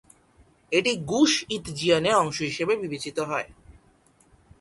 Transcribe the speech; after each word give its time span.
এটি 0.71 0.91
গুশ 1.11 1.31
ইতজিয়ানের 1.49 2.15
অংশ 2.15 2.37
হিসেবে 2.41 2.73
বিবেচিত 2.75 3.17
হয়। 3.21 3.47